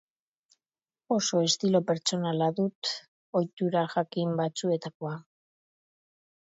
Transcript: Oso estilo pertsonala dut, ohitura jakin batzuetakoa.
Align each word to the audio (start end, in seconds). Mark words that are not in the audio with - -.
Oso 1.17 1.41
estilo 1.49 1.81
pertsonala 1.91 2.49
dut, 2.61 2.93
ohitura 3.43 3.87
jakin 3.95 4.37
batzuetakoa. 4.45 5.17